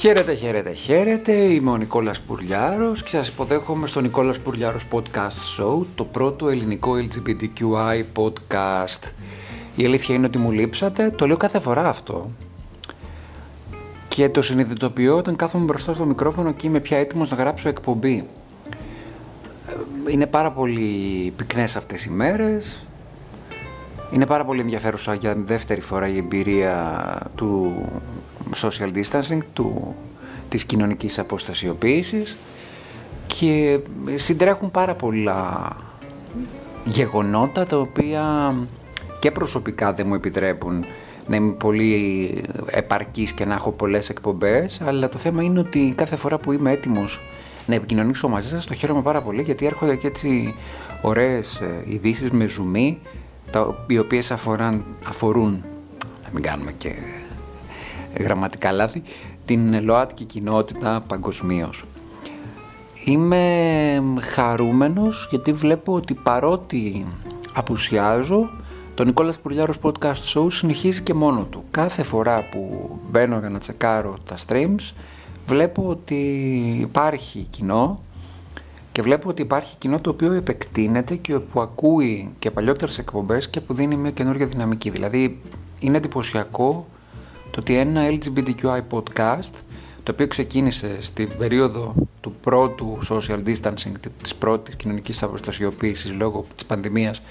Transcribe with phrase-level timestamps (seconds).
[0.00, 1.32] Χαίρετε, χαίρετε, χαίρετε.
[1.32, 6.92] Είμαι ο Νικόλας Πουρλιάρος και σας υποδέχομαι στο Νικόλας Πουρλιάρος Podcast Show, το πρώτο ελληνικό
[6.92, 9.12] LGBTQI podcast.
[9.76, 12.30] Η αλήθεια είναι ότι μου λείψατε, το λέω κάθε φορά αυτό.
[14.08, 18.26] Και το συνειδητοποιώ όταν κάθομαι μπροστά στο μικρόφωνο και είμαι πια έτοιμος να γράψω εκπομπή.
[20.10, 22.86] Είναι πάρα πολύ πυκνές αυτές οι μέρες.
[24.12, 27.72] Είναι πάρα πολύ ενδιαφέρουσα για δεύτερη φορά η εμπειρία του
[28.56, 29.94] social distancing, του,
[30.48, 32.36] της κοινωνικής αποστασιοποίησης
[33.26, 33.78] και
[34.14, 35.72] συντρέχουν πάρα πολλά
[36.84, 38.54] γεγονότα τα οποία
[39.18, 40.84] και προσωπικά δεν μου επιτρέπουν
[41.26, 42.34] να είμαι πολύ
[42.66, 46.70] επαρκής και να έχω πολλές εκπομπές αλλά το θέμα είναι ότι κάθε φορά που είμαι
[46.70, 47.20] έτοιμος
[47.66, 50.54] να επικοινωνήσω μαζί σας το χαίρομαι πάρα πολύ γιατί έρχονται και έτσι
[51.02, 52.98] ωραίες ε, ειδήσεις με ζουμί
[53.50, 55.64] τα, οι οποίες αφοράν, αφορούν
[56.24, 56.92] να μην κάνουμε και
[58.18, 59.02] γραμματικά λάθη,
[59.44, 61.84] την ΛΟΑΤΚΙ κοινότητα παγκοσμίως.
[63.04, 67.06] Είμαι χαρούμενος γιατί βλέπω ότι παρότι
[67.54, 68.50] απουσιάζω,
[68.94, 71.64] το Νικόλας Πουρλιάρος Podcast Show συνεχίζει και μόνο του.
[71.70, 74.92] Κάθε φορά που μπαίνω για να τσεκάρω τα streams,
[75.46, 76.14] βλέπω ότι
[76.80, 78.00] υπάρχει κοινό
[78.92, 83.60] και βλέπω ότι υπάρχει κοινό το οποίο επεκτείνεται και που ακούει και παλιότερες εκπομπές και
[83.60, 84.90] που δίνει μια καινούργια δυναμική.
[84.90, 85.40] Δηλαδή
[85.78, 86.86] είναι εντυπωσιακό
[87.50, 89.52] το ότι ένα LGBTQI podcast
[90.02, 96.64] το οποίο ξεκίνησε στην περίοδο του πρώτου social distancing, της πρώτης κοινωνικής αποστασιοποίησης λόγω της
[96.64, 97.22] πανδημίας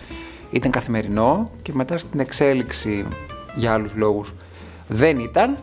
[0.52, 3.06] ήταν καθημερινό και μετά στην εξέλιξη
[3.56, 4.34] για άλλους λόγους
[4.88, 5.58] δεν ήταν,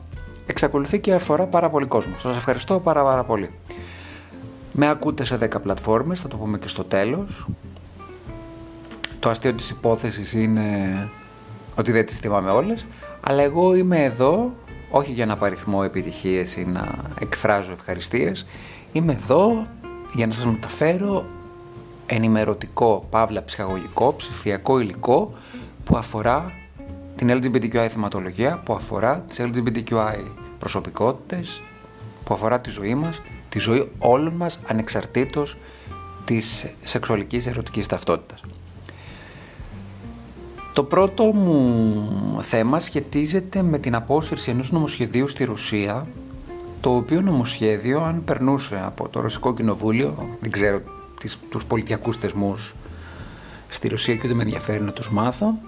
[0.46, 2.14] εξακολουθεί και αφορά πάρα πολύ κόσμο.
[2.18, 3.50] Σας ευχαριστώ πάρα πάρα πολύ.
[4.72, 7.46] Με ακούτε σε 10 πλατφόρμες, θα το πούμε και στο τέλος.
[9.18, 11.08] Το αστείο της υπόθεσης είναι
[11.76, 12.86] ότι δεν τις θυμάμαι όλες,
[13.28, 14.52] αλλά εγώ είμαι εδώ
[14.90, 18.46] όχι για να παριθμώ επιτυχίες ή να εκφράζω ευχαριστίες,
[18.92, 19.66] είμαι εδώ
[20.14, 21.26] για να σας μεταφέρω
[22.06, 25.32] ενημερωτικό, παύλα ψυχαγωγικό, ψηφιακό υλικό
[25.84, 26.52] που αφορά
[27.16, 30.16] την LGBTQI θεματολογία, που αφορά τις LGBTQI
[30.58, 31.62] προσωπικότητες,
[32.24, 35.56] που αφορά τη ζωή μας, τη ζωή όλων μας ανεξαρτήτως
[36.24, 38.40] της σεξουαλικής ερωτικής ταυτότητας.
[40.76, 46.06] Το πρώτο μου θέμα σχετίζεται με την απόσυρση ενός νομοσχεδίου στη Ρωσία,
[46.80, 50.80] το οποίο νομοσχέδιο, αν περνούσε από το Ρωσικό Κοινοβούλιο, δεν ξέρω
[51.20, 52.74] τις, τους πολιτιακούς θεσμούς
[53.68, 55.58] στη Ρωσία και ούτε με ενδιαφέρει να τους μάθω,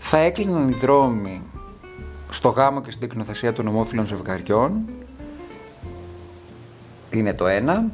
[0.00, 1.42] θα έκλειναν οι δρόμοι
[2.30, 4.72] στο γάμο και στην τεκνοθεσία των ομόφυλων ζευγαριών.
[7.10, 7.84] Είναι το ένα.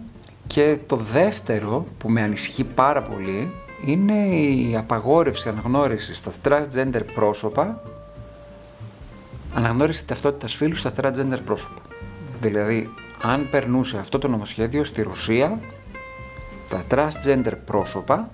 [0.47, 3.53] Και το δεύτερο που με ανισχύει πάρα πολύ
[3.85, 7.81] είναι η απαγόρευση αναγνώρισης στα transgender πρόσωπα
[9.55, 11.83] αναγνώριση ταυτότητας φύλου στα transgender πρόσωπα.
[12.41, 12.91] Δηλαδή,
[13.23, 15.59] αν περνούσε αυτό το νομοσχέδιο στη Ρωσία,
[16.69, 18.31] τα transgender πρόσωπα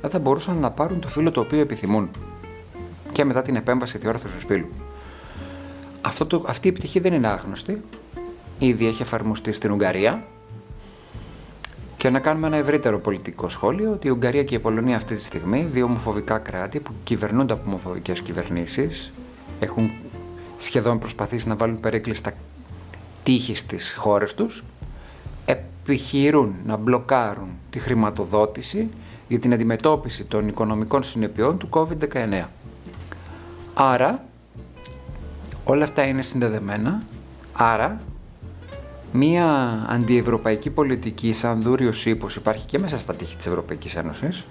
[0.00, 2.10] δεν θα μπορούσαν να πάρουν το φύλο το οποίο επιθυμούν
[3.12, 4.68] και μετά την επέμβαση διόρθωσης φύλου.
[6.00, 7.82] Αυτό το, αυτή η επιτυχία δεν είναι άγνωστη.
[8.58, 10.24] Ήδη έχει εφαρμοστεί στην Ουγγαρία
[12.04, 15.22] και να κάνουμε ένα ευρύτερο πολιτικό σχόλιο ότι η Ουγγαρία και η Πολωνία αυτή τη
[15.22, 19.12] στιγμή, δύο ομοφοβικά κράτη που κυβερνούνται από ομοφοβικές κυβερνήσεις,
[19.60, 19.90] έχουν
[20.58, 22.38] σχεδόν προσπαθήσει να βάλουν περίκλειστα στα
[23.22, 24.64] τείχη στις χώρες τους,
[25.44, 28.90] επιχειρούν να μπλοκάρουν τη χρηματοδότηση
[29.28, 32.44] για την αντιμετώπιση των οικονομικών συνεπειών του COVID-19.
[33.74, 34.24] Άρα,
[35.64, 37.02] όλα αυτά είναι συνδεδεμένα,
[37.52, 38.00] άρα
[39.16, 39.46] Μία
[39.88, 44.44] αντιευρωπαϊκή πολιτική σαν δούριος ύπος υπάρχει και μέσα στα τείχη της Ευρωπαϊκής Ένωσης.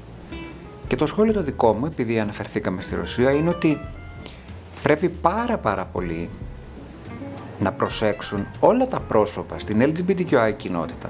[0.87, 3.79] Και το σχόλιο το δικό μου, επειδή αναφερθήκαμε στη Ρωσία, είναι ότι
[4.83, 6.29] πρέπει πάρα πάρα πολύ
[7.59, 11.09] να προσέξουν όλα τα πρόσωπα στην LGBTQI κοινότητα,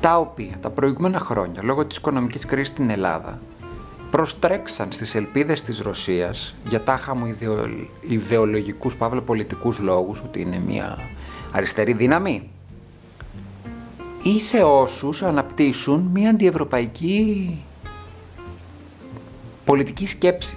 [0.00, 3.40] τα οποία τα προηγούμενα χρόνια, λόγω της οικονομικής κρίσης στην Ελλάδα,
[4.10, 7.36] προστρέξαν στις ελπίδες της Ρωσίας για τάχα μου
[8.00, 10.98] ιδεολογικούς, παύλα πολιτικούς λόγους, ότι είναι μια
[11.52, 12.48] αριστερή δύναμη
[14.24, 17.58] ή σε όσους αναπτύσσουν μια αντιευρωπαϊκή
[19.64, 20.56] πολιτική σκέψη.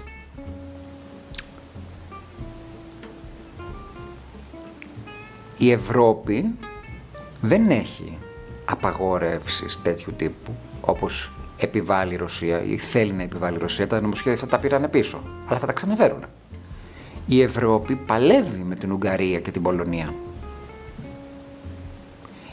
[5.57, 6.55] Η Ευρώπη
[7.41, 8.17] δεν έχει
[8.65, 13.87] απαγόρευσεις τέτοιου τύπου όπως επιβάλλει η Ρωσία ή θέλει να επιβάλλει η Ρωσία.
[13.87, 16.23] Τα νομοσχέδια αυτά τα πήραν πίσω, αλλά θα τα ξαναφέρουν.
[17.27, 20.13] Η Ευρώπη παλεύει με την Ουγγαρία και την Πολωνία.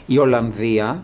[0.05, 1.01] Η Ολλανδία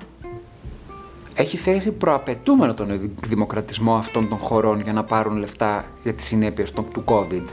[1.36, 6.72] έχει θέσει προαπαιτούμενο τον δημοκρατισμό αυτών των χωρών για να πάρουν λεφτά για τις συνέπειες
[6.72, 7.44] του COVID.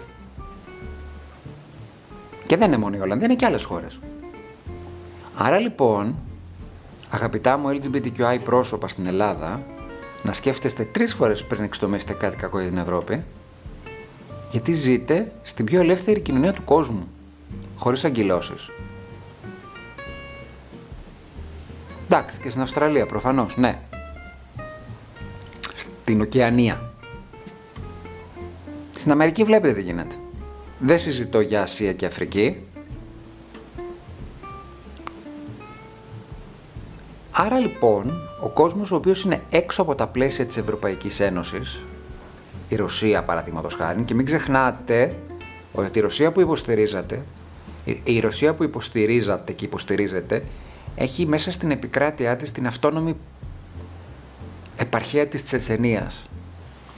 [2.47, 3.99] Και δεν είναι μόνο η Ολλανδία, είναι και άλλες χώρες.
[5.35, 6.15] Άρα λοιπόν,
[7.11, 9.63] αγαπητά μου LGBTQI πρόσωπα στην Ελλάδα,
[10.23, 13.25] να σκέφτεστε τρεις φορές πριν εξτομέσετε κάτι κακό για την Ευρώπη,
[14.51, 17.09] γιατί ζείτε στην πιο ελεύθερη κοινωνία του κόσμου,
[17.77, 18.69] χωρίς αγκυλώσεις.
[22.11, 23.79] Εντάξει, και στην Αυστραλία προφανώς, ναι.
[25.75, 26.93] Στην Οκεανία.
[28.97, 30.15] Στην Αμερική βλέπετε τι γίνεται.
[30.79, 32.63] Δεν συζητώ για Ασία και Αφρική.
[37.33, 38.13] Άρα λοιπόν,
[38.43, 41.81] ο κόσμος ο οποίος είναι έξω από τα πλαίσια της Ευρωπαϊκής Ένωσης,
[42.69, 45.15] η Ρωσία παραδείγματος χάρη, και μην ξεχνάτε
[45.73, 47.23] ότι η Ρωσία που υποστηρίζατε,
[48.05, 50.45] η Ρωσία που υποστηρίζατε και υποστηρίζετε,
[50.99, 53.17] έχει μέσα στην επικράτειά της την αυτόνομη
[54.77, 56.29] επαρχία της Τσετσενίας,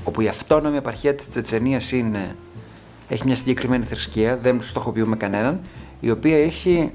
[0.04, 2.36] όπου η αυτόνομη επαρχία της Τσετσενίας είναι,
[3.08, 5.60] έχει μια συγκεκριμένη θρησκεία, δεν στοχοποιούμε κανέναν,
[6.00, 6.92] η οποία έχει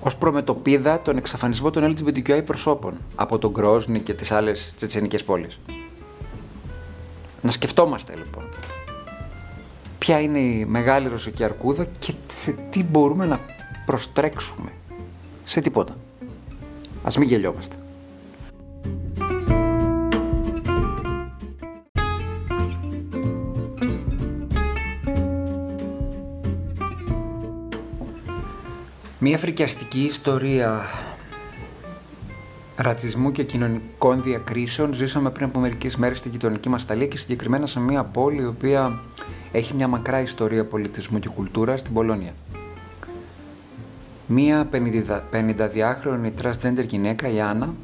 [0.00, 5.58] ως προμετωπίδα τον εξαφανισμό των LGBTQI προσώπων από τον Γκρόσνη και τις άλλες τσετσενικές πόλεις.
[7.42, 8.44] Να σκεφτόμαστε λοιπόν
[9.98, 13.40] ποια είναι η μεγάλη ρωσική αρκούδα και σε τι μπορούμε να
[13.86, 14.72] προστρέξουμε.
[15.44, 15.96] Σε τίποτα.
[17.02, 17.76] Ας μην γελιόμαστε.
[29.18, 30.80] Μία φρικιαστική ιστορία
[32.76, 37.66] ρατσισμού και κοινωνικών διακρίσεων ζήσαμε πριν από μερικές μέρες στη γειτονική μας Ιταλία και συγκεκριμένα
[37.66, 39.00] σε μια πόλη η οποία
[39.52, 42.32] έχει μια μακρά ιστορία πολιτισμού και κουλτούρα στην Πολωνία.
[44.34, 47.74] Μία 52χρονη transgender γυναίκα, η Άννα,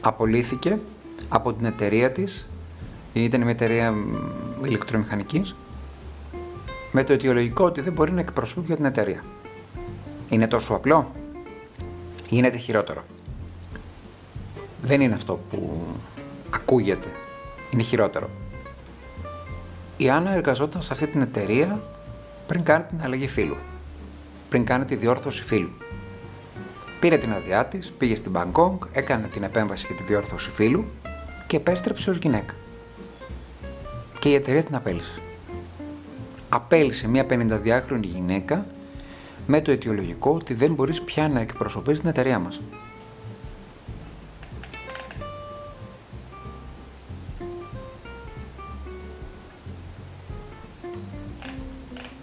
[0.00, 0.78] απολύθηκε
[1.28, 2.48] από την εταιρεία της,
[3.12, 3.94] ήταν μια εταιρεία
[4.64, 5.54] ηλεκτρομηχανικής,
[6.92, 9.24] με το αιτιολογικό ότι δεν μπορεί να εκπροσωπεί την εταιρεία.
[10.28, 11.12] Είναι τόσο απλό;
[12.22, 13.04] Ή είναι χειρότερο;
[14.82, 15.86] Δεν είναι αυτό που
[16.50, 17.08] ακούγεται.
[17.70, 18.30] Είναι χειρότερο.
[19.96, 21.82] Η Άννα εργαζόταν σε αυτή την εταιρεία
[22.46, 23.56] πριν κάνει την αλλαγή φύλου.
[24.56, 25.70] Πριν κάνει τη διόρθωση φύλου.
[27.00, 30.84] Πήρε την αδειά της, πήγε στην Μπαγκόγκ, έκανε την επέμβαση για τη διόρθωση φύλου
[31.46, 32.54] και επέστρεψε ως γυναίκα.
[34.18, 35.20] Και η εταιρεία την απέλησε.
[36.48, 38.66] Απέλησε μια 52χρονη γυναίκα
[39.46, 42.60] με το αιτιολογικό ότι δεν μπορείς πια να εκπροσωπείς την εταιρεία μας.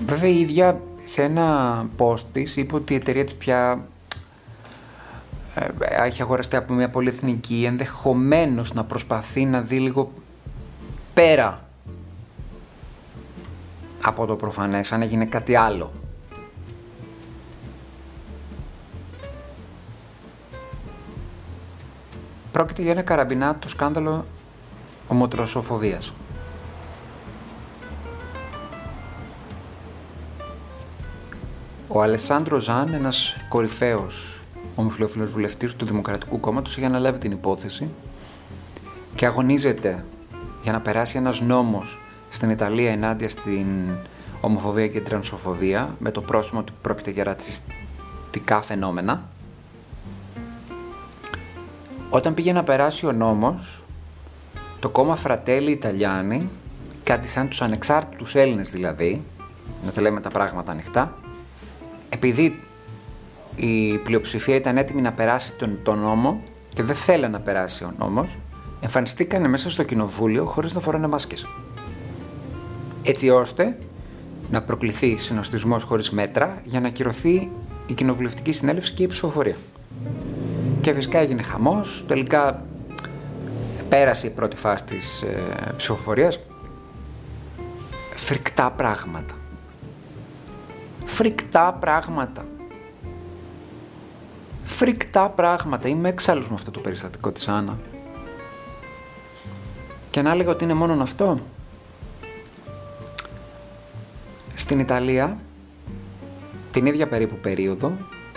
[0.05, 3.87] Βέβαια η ίδια σε ένα post της είπε ότι η εταιρεία της πια
[5.55, 5.67] ε,
[6.05, 10.11] έχει αγοραστεί από μια πολυεθνική ενδεχομένως να προσπαθεί να δει λίγο
[11.13, 11.63] πέρα
[14.03, 15.91] από το προφανές, αν έγινε κάτι άλλο.
[22.51, 24.25] Πρόκειται για ένα καραμπινάτο σκάνδαλο
[25.07, 26.13] ομοτροσοφοβίας.
[31.95, 34.41] Ο Αλεσάνδρο Ζαν, ένας κορυφαίος
[34.75, 37.89] ομοφυλόφιλος βουλευτής του Δημοκρατικού Κόμματος, έχει αναλάβει την υπόθεση
[39.15, 40.05] και αγωνίζεται
[40.63, 41.99] για να περάσει ένας νόμος
[42.29, 43.67] στην Ιταλία ενάντια στην
[44.41, 49.23] ομοφοβία και την τρανσοφοβία με το πρόσημο ότι πρόκειται για ρατσιστικά φαινόμενα.
[52.09, 53.83] Όταν πήγε να περάσει ο νόμος,
[54.79, 56.49] το κόμμα Φρατέλη Ιταλιάνοι,
[57.03, 59.23] κάτι σαν τους ανεξάρτητους Έλληνες δηλαδή,
[59.85, 61.17] να τα λέμε τα πράγματα ανοιχτά,
[62.13, 62.59] επειδή
[63.55, 66.43] η πλειοψηφία ήταν έτοιμη να περάσει τον, τον νόμο
[66.73, 68.37] και δεν θέλει να περάσει ο νόμος,
[68.81, 71.45] εμφανιστήκανε μέσα στο κοινοβούλιο χωρίς να φοράνε μάσκες.
[73.03, 73.77] Έτσι ώστε
[74.51, 77.51] να προκληθεί συνοστισμός χωρίς μέτρα για να ακυρωθεί
[77.87, 79.55] η κοινοβουλευτική συνέλευση και η ψηφοφορία.
[80.81, 82.65] Και φυσικά έγινε χαμός, τελικά
[83.89, 86.39] πέρασε η πρώτη φάση της ε, ψηφοφορίας.
[88.15, 89.33] Φρικτά πράγματα.
[91.13, 92.45] Φρικτά πράγματα.
[94.65, 95.87] Φρικτά πράγματα.
[95.87, 97.77] Είμαι έξαλλος με αυτό το περιστατικό της Άννα.
[100.09, 101.39] Και να έλεγα ότι είναι μόνο αυτό.
[104.55, 105.37] Στην Ιταλία,
[106.71, 107.91] την ίδια περίπου περίοδο,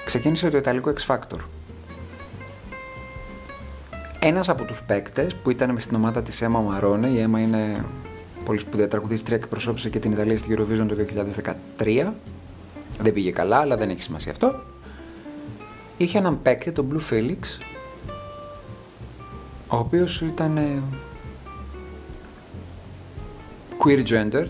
[0.04, 1.38] ξεκίνησε το Ιταλικό X Factor.
[4.20, 7.84] Ένας από τους παίκτες που ήταν μες στην ομάδα της Έμα Μαρόνε, η Έμα είναι
[8.44, 10.96] πολύ σπουδαία τραγουδίστρια και προσώπησε και την Ιταλία στη Eurovision το
[11.78, 12.12] 2013.
[13.00, 14.60] Δεν πήγε καλά, αλλά δεν έχει σημασία αυτό.
[15.96, 17.60] Είχε έναν παίκτη, τον Blue Felix,
[19.68, 20.82] ο οποίος ήταν ε,
[23.84, 24.46] queer gender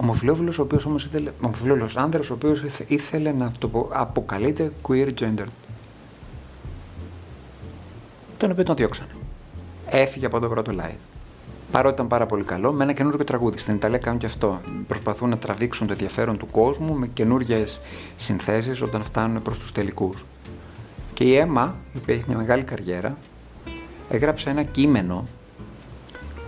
[0.00, 5.46] ομοφυλόφιλος ο οποίος όμως ήθελε, ομοφυλόφιλος άνδρας ο οποίος ήθελε να το αποκαλείται queer gender.
[8.36, 9.10] Τον οποίο τον διώξανε.
[9.86, 11.17] Έφυγε από το πρώτο live.
[11.70, 13.58] Παρότι ήταν πάρα πολύ καλό, με ένα καινούργιο τραγούδι.
[13.58, 14.60] Στην Ιταλία κάνουν και αυτό.
[14.86, 17.80] Προσπαθούν να τραβήξουν το ενδιαφέρον του κόσμου με καινούργιες
[18.16, 20.24] συνθέσεις όταν φτάνουν προς τους τελικούς.
[21.14, 23.16] Και η Έμα, η οποία έχει μια μεγάλη καριέρα,
[24.10, 25.26] έγραψε ένα κείμενο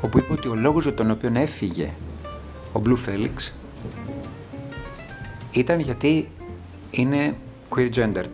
[0.00, 1.92] όπου είπε ότι ο λόγος για τον οποίο έφυγε
[2.72, 3.52] ο Blue Felix
[5.52, 6.28] ήταν γιατί
[6.90, 7.36] είναι
[7.74, 8.24] queer gender.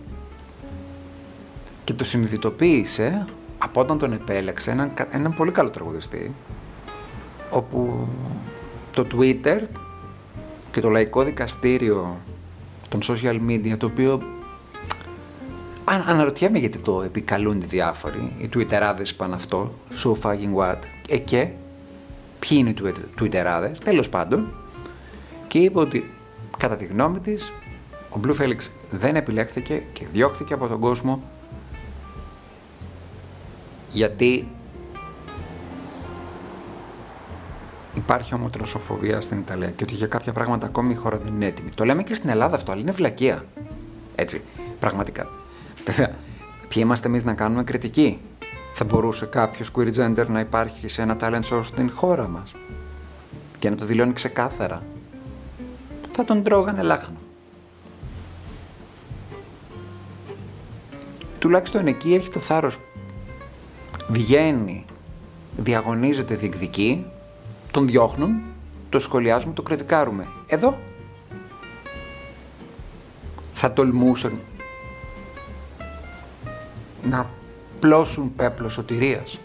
[1.85, 3.25] Και το συνειδητοποίησε
[3.59, 6.35] από όταν τον επέλεξε έναν, έναν πολύ καλό τραγουδιστή
[7.57, 8.09] όπου
[8.93, 9.61] το Twitter
[10.73, 12.17] και το λαϊκό δικαστήριο
[12.89, 14.23] των social media το οποίο
[15.85, 19.73] αν, αναρωτιέμαι γιατί το επικαλούν οι διάφοροι, οι Twitterάδες πάνε αυτό,
[20.05, 21.49] so fucking what, ε, και
[22.39, 22.77] ποιοι είναι οι
[23.21, 24.53] Twitterάδες, τέλος πάντων,
[25.49, 26.11] και είπε ότι
[26.59, 27.53] κατά τη γνώμη της
[28.11, 31.23] ο Blue Felix δεν επιλέχθηκε και διώχθηκε από τον κόσμο
[33.93, 34.49] γιατί
[37.97, 41.69] υπάρχει ομοτροσοφοβία στην Ιταλία και ότι για κάποια πράγματα ακόμη η χώρα δεν είναι έτοιμη.
[41.75, 43.45] Το λέμε και στην Ελλάδα αυτό, αλλά είναι βλακεία.
[44.15, 44.43] Έτσι,
[44.81, 45.29] πραγματικά.
[45.85, 46.15] Βέβαια,
[46.69, 48.19] ποιοι είμαστε εμείς να κάνουμε κριτική;
[48.75, 52.51] Θα μπορούσε κάποιος queer gender να υπάρχει σε ένα talent show στην χώρα μας
[53.59, 54.83] και να το δηλώνει ξεκάθαρα.
[56.13, 57.17] Θα τον τρώγανε λάχνο.
[61.39, 62.79] Τουλάχιστον εκεί έχει το θάρρος.
[64.09, 64.85] Βγαίνει,
[65.57, 67.07] διαγωνίζεται, διεκδικεί,
[67.77, 68.43] τον διώχνουν,
[68.91, 70.29] το σχολιάζουμε, το κριτικάρουμε.
[70.47, 70.79] Εδώ
[73.53, 74.39] θα τολμούσαν
[77.03, 77.31] να
[77.81, 79.39] πλώσουν πέπλο σωτηρίας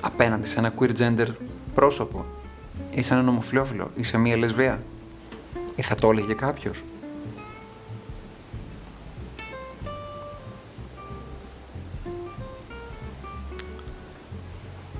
[0.00, 1.26] απέναντι σε ένα queer gender
[1.74, 2.24] πρόσωπο
[2.90, 4.82] ή σε έναν ομοφυλόφιλο ή σε μία λεσβία
[5.76, 6.82] ή θα το έλεγε κάποιος.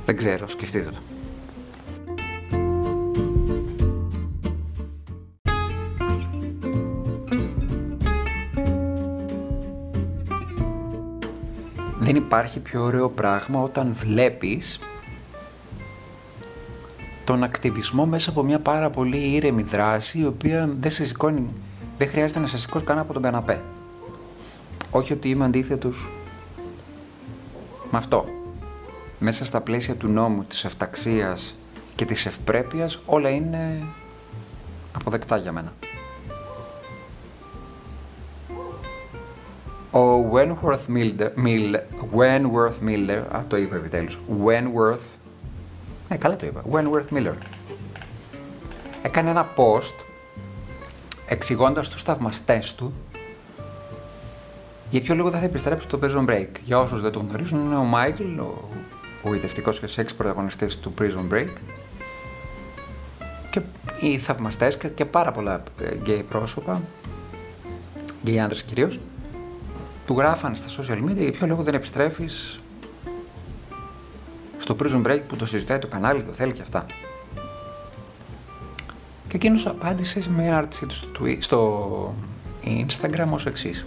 [0.07, 1.16] Δεν ξέρω, σκεφτείτε το.
[12.07, 14.81] Δεν υπάρχει πιο ωραίο πράγμα όταν βλέπεις
[17.25, 21.49] τον ακτιβισμό μέσα από μια πάρα πολύ ήρεμη δράση η οποία δεν σε σηκώνει,
[21.99, 23.63] δεν χρειάζεται να σε σηκώσει καν από τον καναπέ.
[24.91, 26.09] Όχι ότι είμαι αντίθετος
[27.91, 28.25] με αυτό.
[29.19, 31.55] Μέσα στα πλαίσια του νόμου, της εφταξίας
[31.95, 33.83] και της ευπρέπειας όλα είναι
[34.93, 35.73] αποδεκτά για μένα.
[39.97, 41.81] Ο Wentworth Miller, Miller,
[42.17, 45.17] Wentworth Miller, α, το είπα επιτέλους, Wentworth,
[46.09, 47.35] ναι καλά το είπα, Wentworth Miller,
[49.03, 49.95] έκανε ένα post
[51.27, 52.93] εξηγώντας τους θαυμαστές του
[54.91, 56.49] για ποιο λόγο θα, θα επιστρέψει στο Prison Break.
[56.65, 58.69] Για όσους δεν το γνωρίζουν, είναι ο Μάικλ, ο
[59.23, 61.49] γοητευτικός και σεξ πρωταγωνιστής του Prison Break.
[63.51, 63.61] Και
[64.01, 65.63] οι θαυμαστές και, και πάρα πολλά
[66.03, 66.83] γκέι πρόσωπα,
[68.25, 68.99] γκέι άντρες κυρίως,
[70.07, 72.61] του γράφανε στα social media για ποιο λόγο δεν επιστρέφεις
[74.59, 76.87] στο Prison Break που το συζητάει το κανάλι, το θέλει και αυτά.
[79.29, 81.09] Και εκείνος απάντησε με ένα άρθρο του στο,
[81.39, 82.15] στο
[82.65, 83.87] Instagram ως εξής.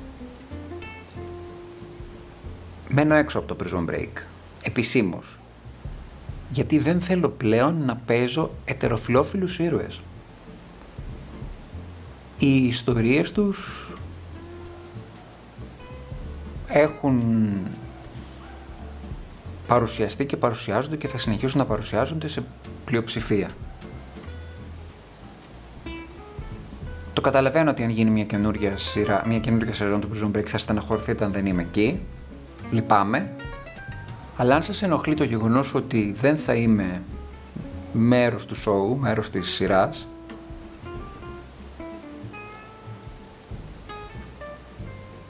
[2.90, 4.22] Μένω έξω από το Prison Break,
[4.62, 5.40] επισήμως,
[6.52, 10.02] γιατί δεν θέλω πλέον να παίζω ετεροφιλόφιλους ήρωες.
[12.38, 13.90] Οι ιστορίες τους
[16.70, 17.50] έχουν
[19.68, 22.44] παρουσιαστεί και παρουσιάζονται και θα συνεχίσουν να παρουσιάζονται σε
[22.86, 23.50] πλειοψηφία.
[27.14, 30.58] Το καταλαβαίνω ότι αν γίνει μια καινούργια σειρά, μια καινούργια σειρά του Prison Break θα
[30.58, 32.00] στεναχωρηθείτε αν δεν είμαι εκεί.
[32.72, 33.32] Λυπάμαι.
[34.38, 37.02] Αλλά αν σας ενοχλεί το γεγονός ότι δεν θα είμαι
[37.94, 40.08] μέρος του show, μέρος της σειράς,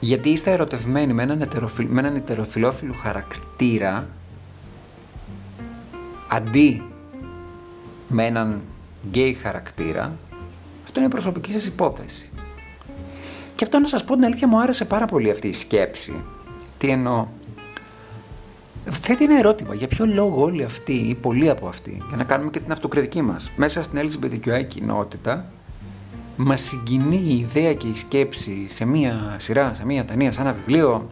[0.00, 1.86] Γιατί είστε ερωτευμένοι με έναν, ετεροφιλ...
[1.86, 4.08] με έναν ετεροφιλόφιλο χαρακτήρα
[6.28, 6.82] αντί
[8.08, 8.60] με έναν
[9.08, 10.12] γκέι χαρακτήρα,
[10.84, 12.30] αυτό είναι η προσωπική σας υπόθεση.
[13.54, 16.22] Και αυτό να σας πω την αλήθεια μου άρεσε πάρα πολύ αυτή η σκέψη.
[16.78, 17.26] Τι εννοώ;
[18.90, 19.74] Θέτει ένα ερώτημα.
[19.74, 23.22] Για ποιο λόγο όλοι αυτοί ή πολλοί από αυτοί, για να κάνουμε και την αυτοκριτική
[23.22, 25.52] μας, μέσα στην LGBTQI κοινότητα,
[26.42, 30.52] Μας συγκινεί η ιδέα και η σκέψη σε μία σειρά, σε μία ταινία, σε ένα
[30.52, 31.08] βιβλίο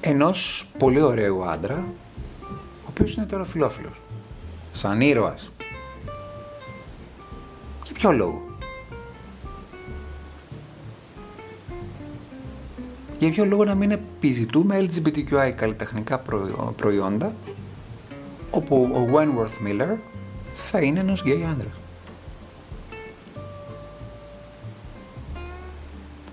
[0.00, 1.84] ενός πολύ ωραίου άντρα
[2.52, 4.00] ο οποίος είναι τώρα φιλόφιλος
[4.72, 5.50] σαν ήρωας
[7.84, 8.42] Για ποιο λόγο;
[13.18, 16.22] Για ποιο λόγο να μην επιζητούμε LGBTQI καλλιτεχνικά
[16.76, 17.34] προϊόντα
[18.50, 19.96] όπου ο Wentworth Miller
[20.56, 21.72] θα είναι ένας γκέι άντρας.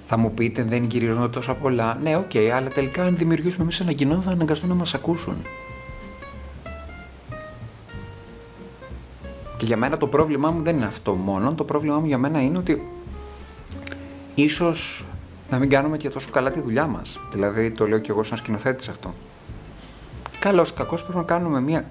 [0.07, 1.97] Θα μου πείτε δεν γυρίζονται τόσο πολλά.
[2.01, 5.35] Ναι, OK, okay, αλλά τελικά αν δημιουργήσουμε εμείς ένα κοινό θα αναγκαστούν να μας ακούσουν.
[9.57, 11.53] Και για μένα το πρόβλημά μου δεν είναι αυτό μόνο.
[11.53, 12.87] Το πρόβλημά μου για μένα είναι ότι
[14.35, 15.05] ίσως
[15.49, 17.19] να μην κάνουμε και τόσο καλά τη δουλειά μας.
[17.31, 19.13] Δηλαδή, το λέω και εγώ σαν σκηνοθέτης αυτό.
[20.39, 21.89] Καλός ή κακός πρέπει να κάνουμε μια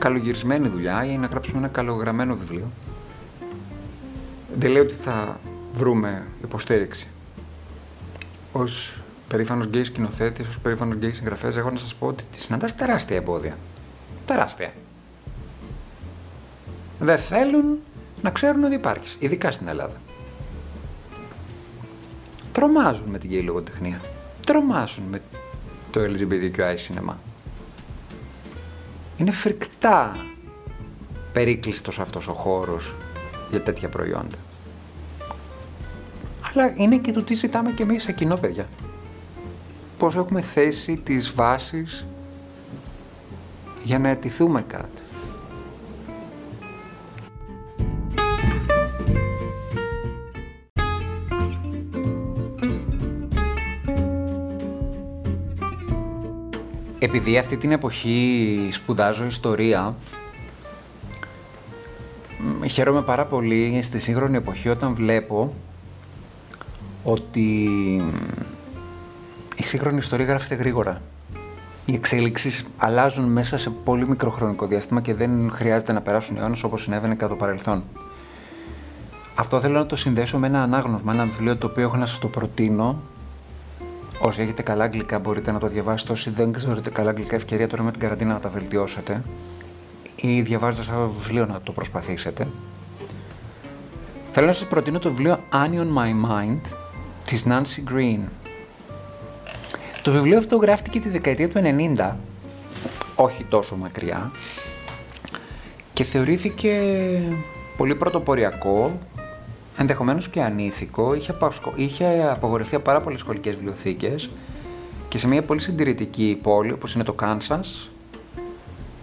[0.00, 2.70] καλογυρισμένη δουλειά ή να γράψουμε ένα καλογραμμένο βιβλίο.
[4.54, 5.40] Δεν λέω ότι θα
[5.72, 7.08] βρούμε υποστήριξη.
[8.52, 8.62] Ως
[9.28, 13.16] περήφανος γκέι σκηνοθέτης, ως περήφανος γκέι συγγραφέας, έχω να σας πω ότι τη συναντάς τεράστια
[13.16, 13.56] εμπόδια.
[14.26, 14.72] Τεράστια.
[16.98, 17.78] Δεν θέλουν
[18.22, 20.00] να ξέρουν ότι υπάρχεις, ειδικά στην Ελλάδα.
[22.52, 24.00] Τρομάζουν με την γκέι λογοτεχνία.
[24.46, 25.22] Τρομάζουν με
[25.90, 27.18] το LGBTQI σινεμά.
[29.20, 30.26] Είναι φρικτά
[31.32, 32.94] περίκλειστος αυτός ο χώρος
[33.50, 34.36] για τέτοια προϊόντα
[36.54, 38.68] αλλά είναι και το τι ζητάμε και εμείς σε κοινό, παιδιά.
[39.98, 42.06] Πώς έχουμε θέσει τις βάσεις
[43.84, 45.02] για να αιτηθούμε κάτι.
[57.02, 59.94] Επειδή αυτή την εποχή σπουδάζω ιστορία,
[62.66, 65.54] χαίρομαι πάρα πολύ στη σύγχρονη εποχή όταν βλέπω
[67.04, 67.68] ότι
[69.56, 71.02] η σύγχρονη ιστορία γράφεται γρήγορα.
[71.84, 76.62] Οι εξέλιξεις αλλάζουν μέσα σε πολύ μικρό χρονικό διάστημα και δεν χρειάζεται να περάσουν αιώνες
[76.62, 77.82] όπως συνέβαινε κατά το παρελθόν.
[79.34, 82.18] Αυτό θέλω να το συνδέσω με ένα ανάγνωσμα, ένα βιβλίο το οποίο έχω να σας
[82.18, 83.02] το προτείνω.
[84.22, 86.12] Όσοι έχετε καλά αγγλικά μπορείτε να το διαβάσετε.
[86.12, 89.22] Όσοι δεν ξέρετε καλά αγγλικά, ευκαιρία τώρα με την καραντίνα να τα βελτιώσετε.
[90.16, 92.48] Ή διαβάζοντας αυτό το βιβλίο να το προσπαθήσετε.
[94.32, 96.60] Θέλω να σας προτείνω το βιβλίο Annie on My Mind
[97.24, 98.18] της Nancy Green.
[100.02, 101.60] Το βιβλίο αυτό γράφτηκε τη δεκαετία του
[101.96, 102.12] 90,
[103.16, 104.30] όχι τόσο μακριά,
[105.92, 106.82] και θεωρήθηκε
[107.76, 108.98] πολύ πρωτοποριακό,
[109.80, 111.34] ενδεχομένως και ανήθικο, είχε,
[111.74, 114.30] είχε απογορευτεί από πάρα πολλές σχολικές βιβλιοθήκες
[115.08, 117.90] και σε μια πολύ συντηρητική πόλη όπως είναι το Κάνσας,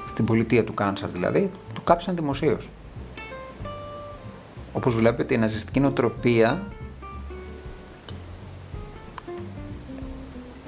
[0.09, 2.69] στην πολιτεία του Κάνσας δηλαδή, το κάψαν δημοσίως.
[4.73, 6.63] Όπως βλέπετε η ναζιστική νοοτροπία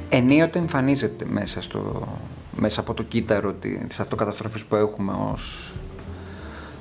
[0.09, 2.07] ενίοτε εμφανίζεται μέσα, στο,
[2.55, 5.73] μέσα από το κύτταρο της αυτοκαταστροφής που έχουμε ως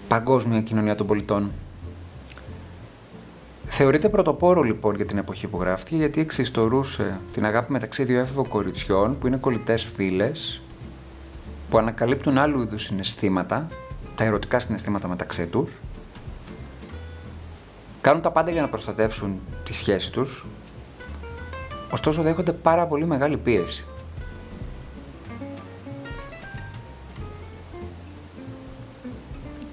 [0.08, 1.50] παγκόσμια κοινωνία των πολιτών.
[3.80, 8.48] Θεωρείται πρωτοπόρο λοιπόν για την εποχή που γράφτηκε γιατί εξιστορούσε την αγάπη μεταξύ δύο έφηβων
[8.48, 10.62] κοριτσιών που είναι κολλητές φίλες
[11.70, 13.68] που ανακαλύπτουν άλλου είδους συναισθήματα,
[14.16, 15.72] τα ερωτικά συναισθήματα μεταξύ τους
[18.00, 20.46] κάνουν τα πάντα για να προστατεύσουν τη σχέση τους
[21.90, 23.84] ωστόσο δέχονται πάρα πολύ μεγάλη πίεση.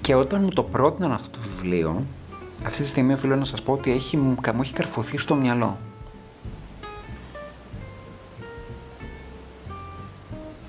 [0.00, 2.04] Και όταν μου το πρότειναν αυτό το βιβλίο,
[2.64, 5.78] αυτή τη στιγμή οφείλω να σας πω ότι έχει, μου έχει καρφωθεί στο μυαλό.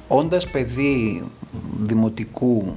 [0.07, 1.23] Όντας παιδί
[1.79, 2.75] δημοτικού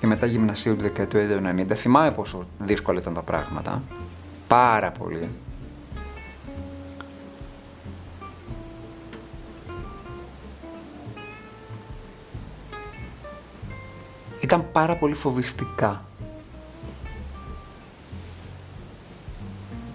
[0.00, 3.82] και μετά γυμνασίου του δεκαετία του 90, θυμάμαι πόσο δύσκολα ήταν τα πράγματα.
[4.48, 5.28] Πάρα πολύ.
[14.42, 16.04] ήταν πάρα πολύ φοβιστικά.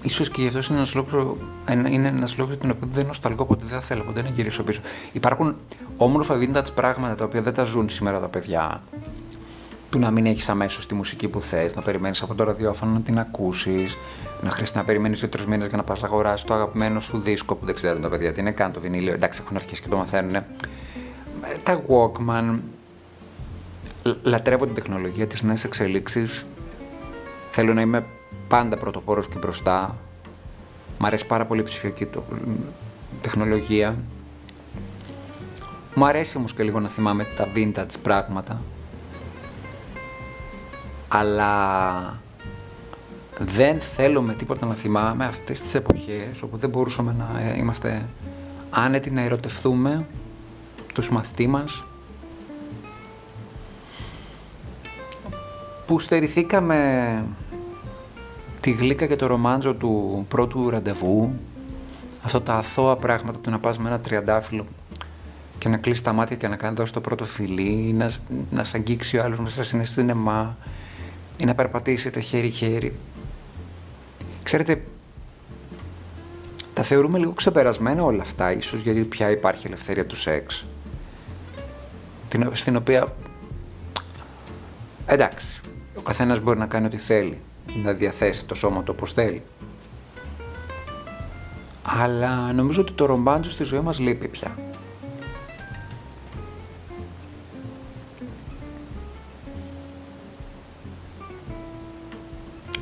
[0.08, 1.36] Ίσως και γι' αυτό είναι ένας λόγος,
[1.90, 4.82] είναι ένας λόγος τον οποίο δεν νοσταλγώ ποτέ, δεν θα θέλω ποτέ να γυρίσω πίσω.
[5.12, 5.56] Υπάρχουν
[5.98, 8.82] όμορφα vintage πράγματα τα οποία δεν τα ζουν σήμερα τα παιδιά.
[9.90, 13.00] Του να μην έχεις αμέσως τη μουσική που θες, να περιμένεις από το ραδιόφωνο να
[13.00, 13.98] την ακούσεις,
[14.42, 17.56] να χρειάζεται να περιμένεις δύο-τρεις μήνες για να πας να αγοράσεις το αγαπημένο σου δίσκο
[17.56, 19.14] που δεν ξέρουν τα παιδιά τι είναι καν το βινίλιο.
[19.14, 20.36] Εντάξει, έχουν αρχίσει και το μαθαίνουν.
[20.36, 20.46] Ε,
[21.64, 22.60] τα Walkman,
[24.24, 26.46] λατρεύω την τεχνολογία, τις νέες εξελίξεις.
[27.52, 28.06] Θέλω να είμαι
[28.48, 29.98] πάντα πρωτοπόρος και μπροστά.
[30.98, 32.08] Μ' αρέσει πάρα πολύ η ψηφιακή
[33.22, 33.96] τεχνολογία.
[35.96, 38.62] Μου αρέσει όμως και λίγο να θυμάμαι τα vintage πράγματα.
[41.08, 42.22] Αλλά
[43.40, 48.06] δεν θέλω με τίποτα να θυμάμαι αυτές τις εποχές όπου δεν μπορούσαμε να ε, είμαστε
[48.70, 50.06] άνετοι να ερωτευτούμε
[50.94, 51.84] τους μαθητή μας
[55.86, 57.24] που στερηθήκαμε
[58.68, 61.34] τη γλύκα και το ρομάντζο του πρώτου ραντεβού,
[62.22, 64.66] αυτά τα αθώα πράγματα του να πας με ένα τριαντάφυλλο
[65.58, 68.12] και να κλείσεις τα μάτια και να κάνεις δώσεις το πρώτο φιλί, να,
[68.52, 70.58] να σε αγγίξει ο άλλος μέσα στην αισθήνεμα
[71.38, 72.94] ή να περπατήσετε χέρι-χέρι.
[74.44, 74.84] Ξέρετε,
[76.74, 80.66] τα θεωρούμε λίγο ξεπερασμένα όλα αυτά, ίσως γιατί πια υπάρχει ελευθερία του σεξ.
[82.52, 83.14] Στην οποία,
[85.06, 85.62] εντάξει,
[85.96, 87.38] ο καθένας μπορεί να κάνει ό,τι θέλει,
[87.84, 89.42] να διαθέσει το σώμα του όπως θέλει.
[92.02, 94.56] Αλλά νομίζω ότι το ρομπάντζο στη ζωή μας λείπει πια.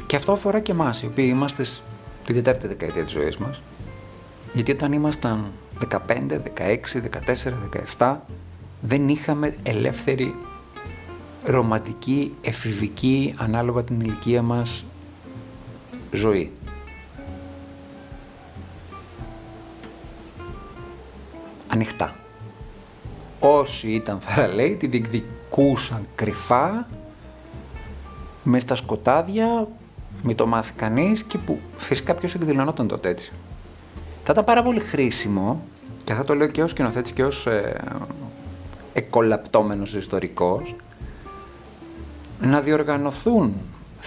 [0.05, 3.61] Και αυτό αφορά και εμάς, οι οποίοι είμαστε στη τέταρτη δεκαετία της ζωής μας.
[4.53, 7.53] Γιατί όταν ήμασταν 15, 16, 14,
[7.97, 8.15] 17,
[8.81, 10.35] δεν είχαμε ελεύθερη
[11.45, 14.85] ρομαντική, εφηβική, ανάλογα την ηλικία μας,
[16.11, 16.51] ζωή.
[21.67, 22.15] Ανοιχτά.
[23.39, 26.87] Όσοι ήταν θαραλέοι τη διεκδικούσαν κρυφά,
[28.43, 29.67] μες στα σκοτάδια,
[30.23, 33.31] με το μάθει κανείς και που φυσικά ποιος εκδηλωνόταν τότε έτσι.
[34.23, 35.63] Θα ήταν πάρα πολύ χρήσιμο
[36.03, 37.81] και θα το λέω και ως σκηνοθέτης και ως ε,
[38.93, 40.75] εκολαπτώμενος ιστορικός
[42.41, 43.53] να διοργανωθούν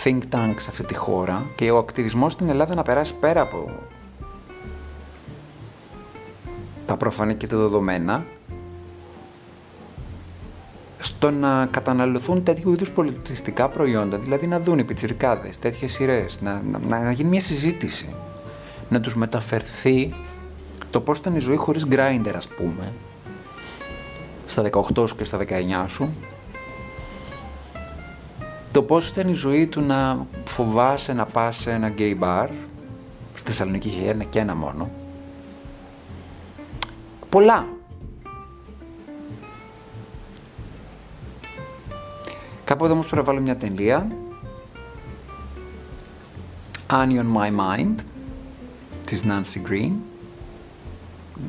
[0.05, 3.71] think tanks σε αυτή τη χώρα και ο ακτιβισμός στην Ελλάδα να περάσει πέρα από
[6.87, 8.25] τα προφανή και τα δεδομένα
[10.99, 16.63] στο να καταναλωθούν τέτοιου είδους πολιτιστικά προϊόντα, δηλαδή να δουν οι πιτσιρικάδες τέτοιες σειρές, να,
[16.89, 18.07] να, να γίνει μια συζήτηση,
[18.89, 20.15] να τους μεταφερθεί
[20.91, 22.93] το πώς ήταν η ζωή χωρίς grinder ας πούμε,
[24.47, 24.63] στα
[24.97, 26.09] 18 σου και στα 19 σου,
[28.79, 32.49] το πώς ήταν η ζωή του να φοβάσαι να πας σε ένα gay bar,
[33.35, 34.91] στη Θεσσαλονίκη είχε ένα και ένα μόνο,
[37.29, 37.67] πολλά.
[42.65, 44.07] Κάπου εδώ όμως πρέπει να βάλω μια τελεία.
[46.91, 47.95] Annie on my mind
[49.05, 49.93] της Nancy Green.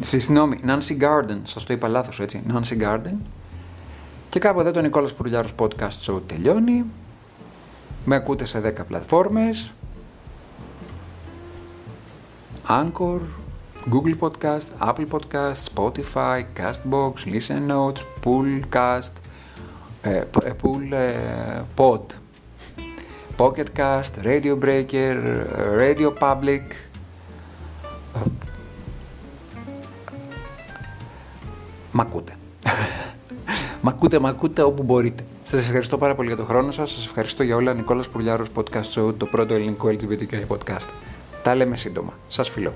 [0.02, 3.16] Συγγνώμη, Nancy Garden, σας το είπα λάθος έτσι, Nancy Garden.
[4.30, 6.86] Και κάπου εδώ το Νικόλας Πουρλιάρος Podcast Show τελειώνει.
[8.06, 9.72] Με ακούτε σε 10 πλατφόρμες.
[12.68, 13.20] Anchor,
[13.92, 19.12] Google Podcast, Apple Podcast, Spotify, Castbox, Listen Notes, Poolcast,
[20.02, 22.02] ε, ε, Pool ε, Pod,
[23.38, 25.16] Pocket Cast, Radio Breaker,
[25.78, 26.62] Radio Public,
[31.92, 32.34] Μ' ακούτε.
[33.82, 35.24] μ' ακούτε, μ' ακούτε όπου μπορείτε.
[35.52, 36.92] Σας ευχαριστώ πάρα πολύ για τον χρόνο σας.
[36.92, 37.74] Σας ευχαριστώ για όλα.
[37.74, 40.88] Νικόλας Πουρλιάρος Podcast Show, το πρώτο ελληνικό LGBTQ podcast.
[41.44, 42.14] Τα λέμε σύντομα.
[42.28, 42.74] Σας φιλώ.